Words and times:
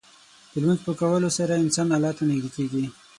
د 0.51 0.53
لمونځ 0.61 0.79
په 0.87 0.91
کولو 1.01 1.29
سره 1.37 1.61
انسان 1.63 1.87
الله 1.95 2.11
ته 2.17 2.23
نږدې 2.29 2.49
کېږي. 2.55 2.85